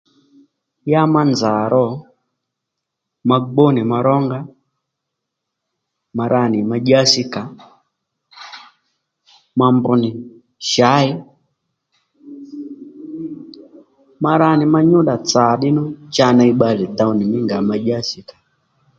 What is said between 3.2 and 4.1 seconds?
ma gbú nì ma